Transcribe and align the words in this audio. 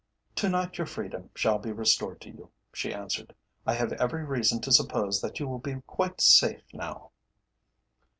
"To 0.37 0.49
night 0.49 0.79
your 0.79 0.87
freedom 0.87 1.29
shall 1.35 1.59
be 1.59 1.71
restored 1.71 2.21
to 2.21 2.29
you," 2.31 2.49
she 2.73 2.91
answered. 2.91 3.35
"I 3.67 3.75
have 3.75 3.93
every 3.93 4.23
reason 4.25 4.59
to 4.61 4.71
suppose 4.71 5.21
that 5.21 5.39
you 5.39 5.47
will 5.47 5.59
be 5.59 5.75
quite 5.85 6.19
safe 6.21 6.63
now." 6.73 7.11